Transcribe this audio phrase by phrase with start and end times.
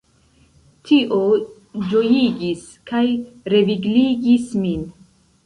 [0.87, 1.19] Tio
[1.91, 3.03] ĝojigis kaj
[3.55, 4.91] revigligis min!